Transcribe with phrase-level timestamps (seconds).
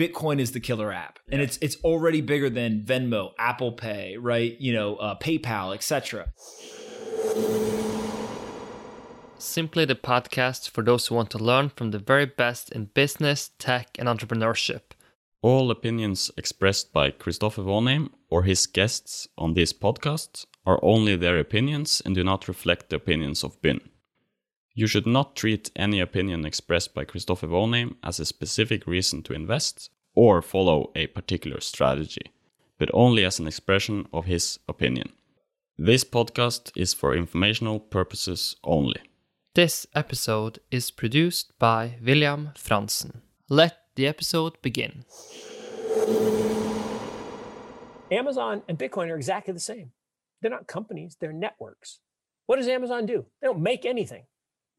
[0.00, 4.58] Bitcoin is the killer app, and it's it's already bigger than Venmo, Apple Pay, right?
[4.58, 6.32] You know, uh, PayPal, etc.
[9.36, 13.50] Simply the podcast for those who want to learn from the very best in business,
[13.58, 14.80] tech, and entrepreneurship.
[15.42, 21.38] All opinions expressed by Christopher Vonheim or his guests on this podcast are only their
[21.38, 23.82] opinions and do not reflect the opinions of BIN.
[24.80, 29.34] You should not treat any opinion expressed by Christopher Vonheim as a specific reason to
[29.34, 32.32] invest or follow a particular strategy,
[32.78, 35.12] but only as an expression of his opinion.
[35.76, 39.02] This podcast is for informational purposes only.
[39.54, 43.20] This episode is produced by William Franzen.
[43.50, 45.04] Let the episode begin.
[48.10, 49.92] Amazon and Bitcoin are exactly the same.
[50.40, 51.98] They're not companies, they're networks.
[52.46, 53.26] What does Amazon do?
[53.42, 54.24] They don't make anything.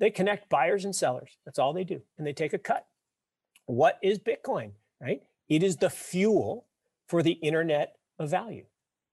[0.00, 1.36] They connect buyers and sellers.
[1.44, 2.00] That's all they do.
[2.16, 2.86] And they take a cut.
[3.66, 5.20] What is Bitcoin, right?
[5.48, 6.66] It is the fuel
[7.06, 8.64] for the internet of value.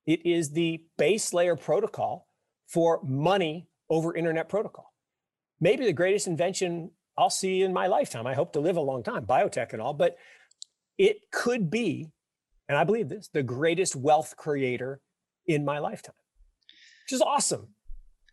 [0.06, 2.30] It is the base layer protocol
[2.66, 4.94] for money over internet protocol.
[5.60, 8.26] Maybe the greatest invention I'll see in my lifetime.
[8.26, 10.18] I hope to live a long time, biotech and all, but
[10.98, 12.12] it could be,
[12.70, 15.02] and I believe this, the greatest wealth creator
[15.46, 16.16] in my lifetime,
[17.06, 17.70] which is awesome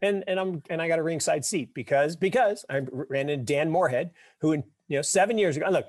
[0.04, 3.70] and and I'm and I got a ringside seat because because I ran into Dan
[3.70, 4.10] Morehead,
[4.40, 5.68] who in you know seven years ago.
[5.70, 5.86] Look,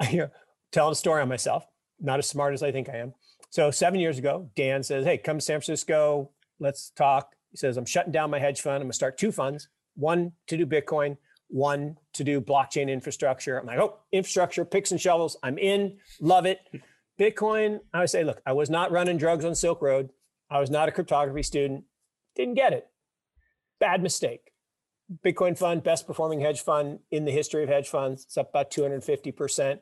[0.00, 0.30] I, you know,
[0.72, 1.66] telling a story on myself,
[2.00, 3.14] not as smart as I think I am.
[3.50, 6.30] So seven years ago, Dan says, "Hey, come to San Francisco.
[6.58, 8.76] Let's talk." He says, "I'm shutting down my hedge fund.
[8.76, 9.68] I'm gonna start two funds.
[9.94, 11.16] One to do Bitcoin,
[11.48, 15.36] one to do blockchain infrastructure." I'm like, "Oh, infrastructure, picks and shovels.
[15.42, 15.98] I'm in.
[16.20, 16.60] Love it."
[17.18, 17.80] Bitcoin.
[17.92, 20.10] I would say, look, I was not running drugs on Silk Road.
[20.48, 21.84] I was not a cryptography student.
[22.36, 22.88] Didn't get it
[23.80, 24.52] bad mistake.
[25.24, 28.24] Bitcoin fund, best performing hedge fund in the history of hedge funds.
[28.24, 29.80] It's up about 250%.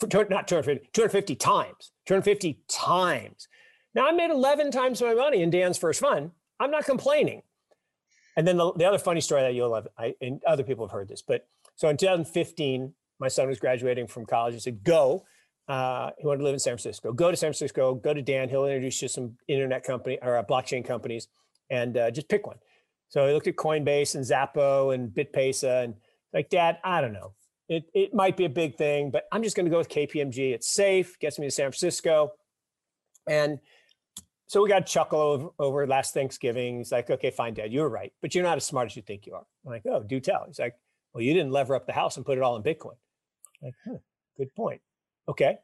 [0.00, 3.48] For, not 250, 250 times, 250 times.
[3.94, 6.30] Now I made 11 times my money in Dan's first fund.
[6.58, 7.42] I'm not complaining.
[8.36, 10.92] And then the, the other funny story that you'll have, I, and other people have
[10.92, 11.46] heard this, but
[11.76, 14.54] so in 2015, my son was graduating from college.
[14.54, 15.24] He said, go.
[15.68, 17.12] Uh, he wanted to live in San Francisco.
[17.12, 18.48] Go to San Francisco, go to Dan.
[18.48, 21.28] He'll introduce you to some internet company or uh, blockchain companies
[21.70, 22.58] and uh, just pick one.
[23.12, 25.94] So he looked at Coinbase and Xapo and BitPesa and
[26.32, 27.34] like, Dad, I don't know.
[27.68, 30.54] It, it might be a big thing, but I'm just going to go with KPMG.
[30.54, 32.32] It's safe, gets me to San Francisco.
[33.28, 33.58] And
[34.46, 36.78] so we got chuckle over, over last Thanksgiving.
[36.78, 39.02] He's like, okay, fine, Dad, you were right, but you're not as smart as you
[39.02, 39.44] think you are.
[39.66, 40.44] I'm like, oh, do tell.
[40.46, 40.74] He's like,
[41.12, 42.96] well, you didn't lever up the house and put it all in Bitcoin.
[43.62, 43.98] I'm like, huh,
[44.38, 44.80] good point.
[45.28, 45.58] Okay.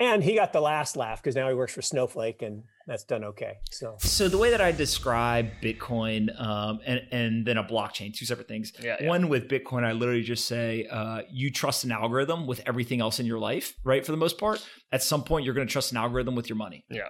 [0.00, 3.22] And he got the last laugh because now he works for Snowflake and that's done
[3.24, 3.58] okay.
[3.70, 8.24] So, so the way that I describe Bitcoin um, and and then a blockchain, two
[8.24, 8.72] separate things.
[8.82, 9.08] Yeah, yeah.
[9.08, 13.20] One with Bitcoin, I literally just say uh, you trust an algorithm with everything else
[13.20, 14.04] in your life, right?
[14.04, 16.56] For the most part, at some point you're going to trust an algorithm with your
[16.56, 16.84] money.
[16.90, 17.08] Yeah.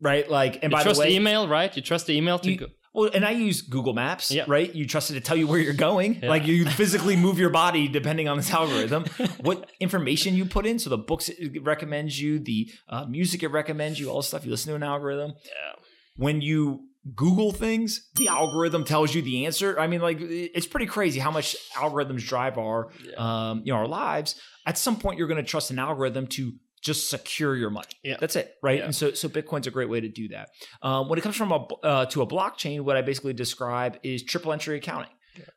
[0.00, 0.28] Right.
[0.28, 1.74] Like, and you by trust the way, email, right?
[1.76, 2.66] You trust the email to you, go.
[2.94, 4.44] Well, and I use Google Maps, Yeah.
[4.46, 4.72] right?
[4.74, 6.20] You trust it to tell you where you're going.
[6.22, 6.28] Yeah.
[6.28, 9.04] Like you physically move your body depending on this algorithm.
[9.40, 10.78] what information you put in.
[10.78, 14.44] So the books it recommends you, the uh, music it recommends you, all the stuff.
[14.44, 15.32] You listen to an algorithm.
[15.44, 15.82] Yeah.
[16.16, 19.78] When you Google things, the algorithm tells you the answer.
[19.80, 23.88] I mean, like it's pretty crazy how much algorithms drive our, um, you know, our
[23.88, 24.38] lives.
[24.66, 27.88] At some point, you're going to trust an algorithm to just secure your money.
[28.02, 28.16] Yeah.
[28.20, 28.78] That's it, right?
[28.78, 28.86] Yeah.
[28.86, 30.50] And so, so Bitcoin's a great way to do that.
[30.82, 34.22] Um, when it comes from a uh, to a blockchain, what I basically describe is
[34.22, 35.10] triple entry accounting.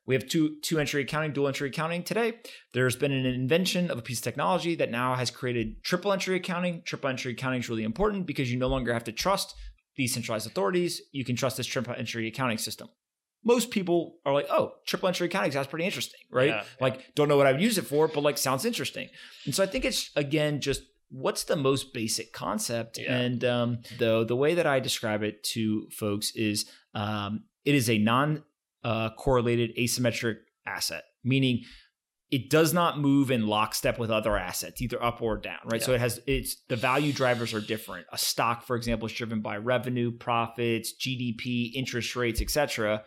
[0.05, 2.39] We have two two entry accounting, dual entry accounting today.
[2.73, 6.37] There's been an invention of a piece of technology that now has created triple entry
[6.37, 6.81] accounting.
[6.85, 9.53] Triple entry accounting is really important because you no longer have to trust
[9.97, 11.01] these centralized authorities.
[11.11, 12.89] You can trust this triple entry accounting system.
[13.43, 16.49] Most people are like, oh, triple entry accounting sounds pretty interesting, right?
[16.49, 19.09] Yeah, like, don't know what I would use it for, but like sounds interesting.
[19.45, 22.97] And so I think it's again just what's the most basic concept?
[22.97, 23.15] Yeah.
[23.15, 27.89] and um, the the way that i describe it to folks is um, it is
[27.89, 28.43] a non
[28.83, 31.63] uh, correlated asymmetric asset meaning
[32.31, 35.81] it does not move in lockstep with other assets either up or down right?
[35.81, 38.07] So it has it's the value drivers are different.
[38.11, 43.03] A stock for example is driven by revenue profits gdp interest rates etc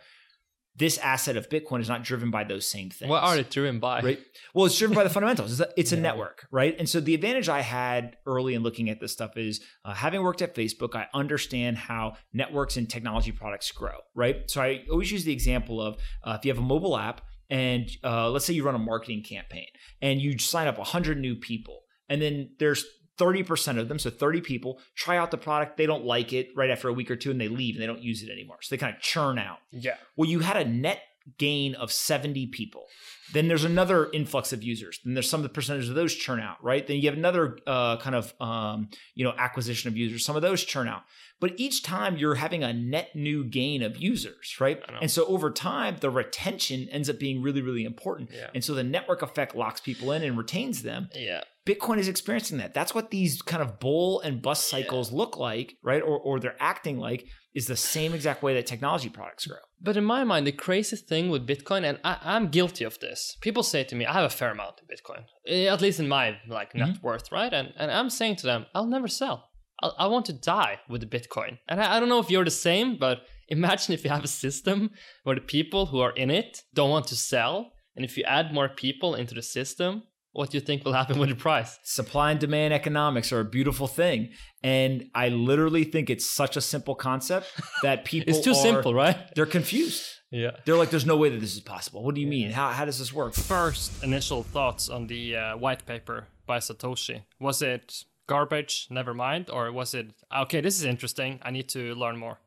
[0.79, 3.79] this asset of bitcoin is not driven by those same things What are they driven
[3.79, 4.01] by?
[4.01, 4.19] right?
[4.53, 5.51] Well, it's driven by the fundamentals.
[5.51, 6.75] It's a, it's a network, right?
[6.79, 10.23] And so the advantage I had early in looking at this stuff is uh, having
[10.23, 14.49] worked at Facebook, I understand how networks and technology products grow, right?
[14.49, 17.89] So I always use the example of uh, if you have a mobile app and
[18.03, 19.67] uh, let's say you run a marketing campaign
[20.01, 22.85] and you sign up 100 new people, and then there's
[23.19, 25.77] 30% of them, so 30 people, try out the product.
[25.77, 27.87] They don't like it right after a week or two and they leave and they
[27.87, 28.57] don't use it anymore.
[28.61, 29.59] So they kind of churn out.
[29.71, 29.95] Yeah.
[30.15, 31.01] Well, you had a net
[31.37, 32.85] gain of 70 people.
[33.33, 34.99] Then there's another influx of users.
[35.03, 36.85] Then there's some of the percentage of those churn out, right?
[36.85, 40.25] Then you have another uh, kind of um, you know acquisition of users.
[40.25, 41.03] Some of those churn out,
[41.39, 44.81] but each time you're having a net new gain of users, right?
[45.01, 48.31] And so over time, the retention ends up being really, really important.
[48.33, 48.49] Yeah.
[48.53, 51.09] And so the network effect locks people in and retains them.
[51.15, 51.41] Yeah.
[51.65, 52.73] Bitcoin is experiencing that.
[52.73, 56.01] That's what these kind of bull and bust cycles look like, right?
[56.01, 59.57] Or, or they're acting like is the same exact way that technology products grow.
[59.81, 63.18] But in my mind, the crazy thing with Bitcoin, and I, I'm guilty of this.
[63.41, 66.07] People say to me, "I have a fair amount of Bitcoin, eh, at least in
[66.07, 69.37] my like net worth, right?" And and I'm saying to them, "I'll never sell.
[69.81, 72.45] I'll, I want to die with the Bitcoin." And I, I don't know if you're
[72.51, 73.17] the same, but
[73.57, 74.91] imagine if you have a system
[75.23, 77.55] where the people who are in it don't want to sell,
[77.95, 80.03] and if you add more people into the system,
[80.39, 81.77] what do you think will happen with the price?
[81.83, 84.29] Supply and demand economics are a beautiful thing.
[84.63, 87.45] And I literally think it's such a simple concept
[87.83, 89.17] that people It's too are- simple, right?
[89.35, 90.03] They're confused.
[90.31, 90.51] Yeah.
[90.65, 92.03] They're like, there's no way that this is possible.
[92.05, 92.51] What do you mean?
[92.51, 93.33] How, how does this work?
[93.33, 97.23] First initial thoughts on the uh, white paper by Satoshi.
[97.39, 100.07] Was it garbage, never mind, or was it
[100.43, 100.61] okay?
[100.61, 101.39] This is interesting.
[101.41, 102.37] I need to learn more.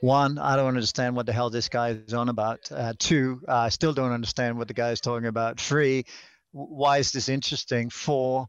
[0.00, 2.60] One, I don't understand what the hell this guy is on about.
[2.72, 5.60] Uh, two, I still don't understand what the guy is talking about.
[5.60, 6.06] Three, w-
[6.52, 7.90] why is this interesting?
[7.90, 8.48] Four,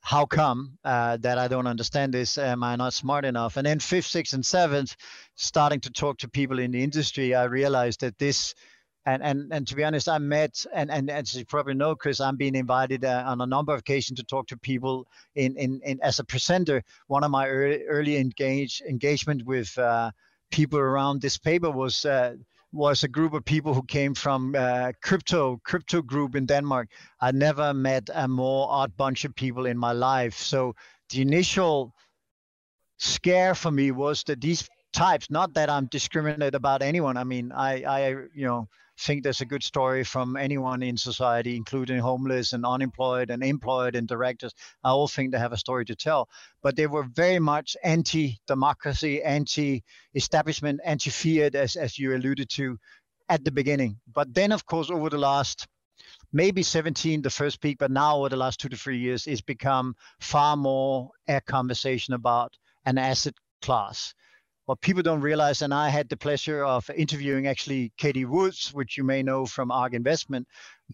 [0.00, 2.36] how come uh, that I don't understand this?
[2.36, 3.56] Am I not smart enough?
[3.56, 4.96] And then fifth, sixth, and seventh,
[5.36, 8.54] starting to talk to people in the industry, I realized that this,
[9.06, 12.20] and and and to be honest, I met and and as you probably know, Chris,
[12.20, 15.80] I'm being invited uh, on a number of occasions to talk to people in in,
[15.84, 16.82] in as a presenter.
[17.06, 20.10] One of my early, early engage engagement with uh,
[20.50, 22.04] people around this paper was.
[22.04, 22.36] Uh,
[22.72, 26.88] was a group of people who came from uh, crypto crypto group in Denmark.
[27.20, 30.34] I never met a more odd bunch of people in my life.
[30.34, 30.74] So
[31.10, 31.92] the initial
[32.98, 37.16] scare for me was that these types, not that I'm discriminate about anyone.
[37.16, 38.68] I mean, I, I, you know,
[38.98, 43.96] think there's a good story from anyone in society, including homeless and unemployed and employed
[43.96, 44.54] and directors.
[44.84, 46.28] I all think they have a story to tell.
[46.62, 52.78] But they were very much anti-democracy, anti-establishment, anti-fiat, as as you alluded to
[53.28, 53.98] at the beginning.
[54.12, 55.66] But then, of course, over the last
[56.32, 59.42] maybe 17 the first peak but now over the last two to three years it's
[59.42, 62.56] become far more a conversation about
[62.86, 64.14] an asset class
[64.66, 68.96] what people don't realize and i had the pleasure of interviewing actually katie woods which
[68.96, 70.46] you may know from ARK investment.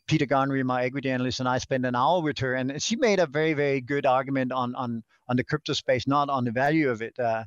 [0.06, 3.18] Peter Garnry my equity analyst and i spent an hour with her and she made
[3.18, 6.88] a very very good argument on on on the crypto space not on the value
[6.88, 7.44] of it uh,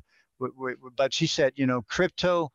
[0.96, 2.50] but she said you know crypto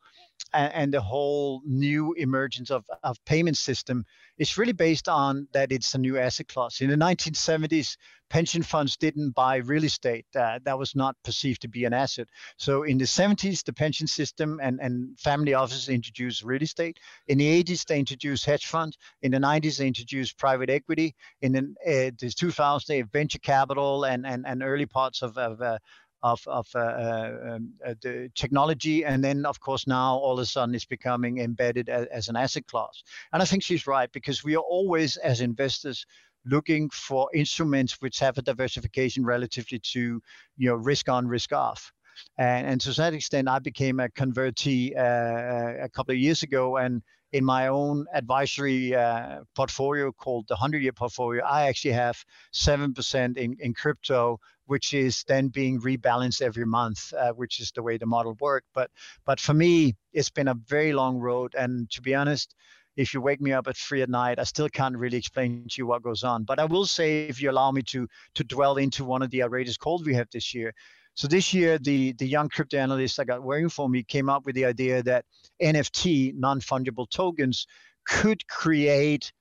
[0.52, 4.04] and, and the whole new emergence of, of payment system
[4.38, 6.80] is really based on that it's a new asset class.
[6.80, 7.96] In the 1970s,
[8.30, 10.26] pension funds didn't buy real estate.
[10.36, 12.28] Uh, that was not perceived to be an asset.
[12.56, 16.98] So in the 70s, the pension system and, and family offices introduced real estate.
[17.26, 18.96] In the 80s, they introduced hedge funds.
[19.22, 21.14] In the 90s, they introduced private equity.
[21.42, 25.60] In the, uh, the 2000s, they venture capital and, and, and early parts of, of
[25.60, 25.78] uh,
[26.22, 29.04] of, of uh, uh, um, uh, the technology.
[29.04, 32.36] And then, of course, now all of a sudden it's becoming embedded as, as, an
[32.36, 33.02] asset class.
[33.32, 36.04] And I think she's right because we are always, as investors,
[36.44, 40.20] looking for instruments which have a diversification relatively to,
[40.56, 41.92] you know, risk on, risk off.
[42.36, 46.76] And, and to that extent, I became a convertee uh, a couple of years ago.
[46.76, 47.02] And
[47.32, 53.36] in my own advisory uh, portfolio called the 100 year portfolio, I actually have 7%
[53.36, 57.98] in, in crypto, which is then being rebalanced every month, uh, which is the way
[57.98, 58.68] the model worked.
[58.74, 58.90] But,
[59.26, 61.54] but for me, it's been a very long road.
[61.56, 62.54] And to be honest,
[62.96, 65.74] if you wake me up at three at night, I still can't really explain to
[65.78, 66.44] you what goes on.
[66.44, 69.44] But I will say, if you allow me to, to dwell into one of the
[69.44, 70.74] outrageous calls we have this year,
[71.18, 74.46] so this year, the, the young crypto analyst that got working for me came up
[74.46, 75.24] with the idea that
[75.60, 77.66] NFT, non-fungible tokens,
[78.06, 79.32] could create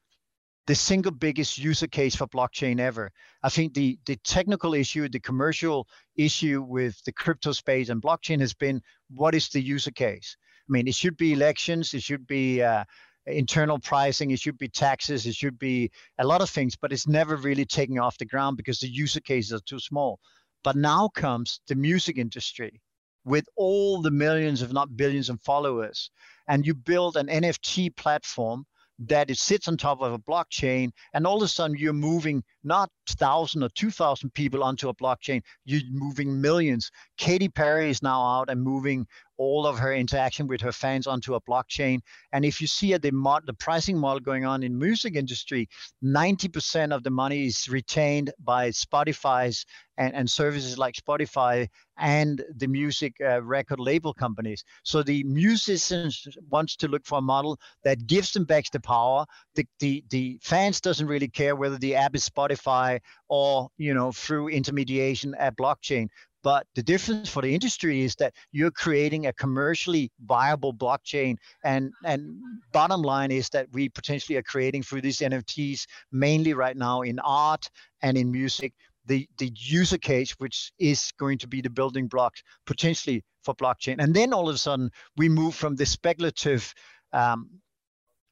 [0.66, 3.12] the single biggest user case for blockchain ever.
[3.44, 8.40] I think the, the technical issue, the commercial issue with the crypto space and blockchain
[8.40, 8.82] has been
[9.12, 10.36] what is the user case?
[10.68, 12.86] I mean, it should be elections, it should be uh,
[13.28, 17.08] internal pricing, it should be taxes, it should be a lot of things, but it's
[17.08, 20.20] never really taking off the ground because the user cases are too small.
[20.68, 22.82] But now comes the music industry
[23.24, 26.12] with all the millions, if not billions, of followers.
[26.50, 28.66] And you build an NFT platform
[29.00, 30.92] that it sits on top of a blockchain.
[31.14, 35.42] And all of a sudden, you're moving not 1,000 or 2,000 people onto a blockchain,
[35.64, 36.92] you're moving millions.
[37.18, 39.08] Katy Perry is now out and moving
[39.38, 42.00] all of her interaction with her fans onto a blockchain.
[42.32, 45.68] And if you see the mod, the pricing model going on in music industry,
[46.04, 49.66] 90% of the money is retained by Spotify's
[49.98, 51.68] and, and services like Spotify
[51.98, 54.64] and the music uh, record label companies.
[54.84, 59.26] So the musicians wants to look for a model that gives them back the power.
[59.56, 64.12] The, the the fans doesn't really care whether the app is Spotify or you know
[64.12, 66.08] through intermediation at blockchain.
[66.44, 71.36] But the difference for the industry is that you're creating a commercially viable blockchain.
[71.64, 72.38] And, and
[72.72, 77.20] bottom line is that we potentially are creating through these NFTs, mainly right now in
[77.20, 77.70] art
[78.02, 78.74] and in music,
[79.06, 83.96] the, the user case, which is going to be the building block potentially for blockchain.
[84.00, 86.74] And then all of a sudden, we move from the speculative
[87.14, 87.50] um,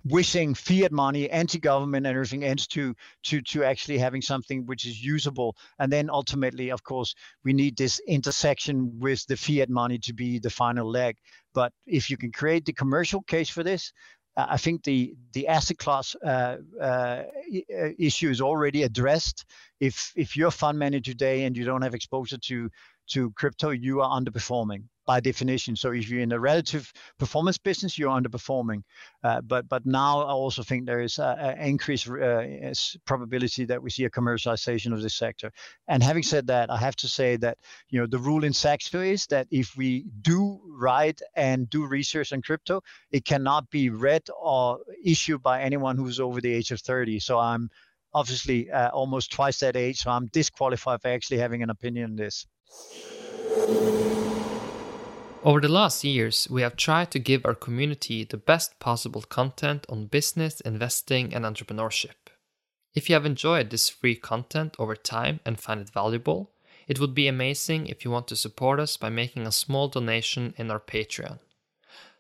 [0.06, 5.04] wishing fiat money, anti-government, and everything ends to to to actually having something which is
[5.04, 5.56] usable.
[5.80, 10.40] And then ultimately, of course, we need this intersection with the fiat money to be
[10.40, 11.18] the final leg.
[11.54, 13.92] But if you can create the commercial case for this,
[14.38, 17.24] uh, I think the the asset class uh, uh,
[17.98, 19.46] issue is already addressed.
[19.80, 22.70] If if you're a fund manager today and you don't have exposure to
[23.08, 25.76] to crypto, you are underperforming by definition.
[25.76, 28.84] So if you're in a relative performance business, you're underperforming.
[29.24, 32.44] Uh, but but now I also think there is an increased uh,
[33.06, 35.52] probability that we see a commercialization of this sector.
[35.88, 37.58] And having said that, I have to say that
[37.90, 42.34] you know the rule in Saxo is that if we do write and do research
[42.34, 42.82] on crypto,
[43.12, 47.20] it cannot be read or issued by anyone who's over the age of 30.
[47.20, 47.70] So I'm
[48.14, 52.16] obviously uh, almost twice that age, so I'm disqualified for actually having an opinion on
[52.16, 52.48] this.
[55.46, 59.86] Over the last years, we have tried to give our community the best possible content
[59.88, 62.16] on business, investing, and entrepreneurship.
[62.96, 66.50] If you have enjoyed this free content over time and find it valuable,
[66.88, 70.56] it would be amazing if you want to support us by making a small donation
[70.58, 71.38] in our Patreon.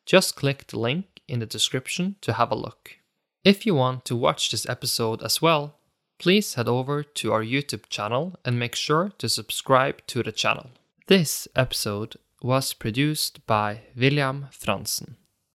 [0.05, 2.97] Just click the link in the description to have a look.
[3.43, 5.79] If you want to watch this episode as well,
[6.19, 10.69] please head over to our YouTube channel and make sure to subscribe to the channel.
[11.07, 15.15] This episode was produced by William Franzen.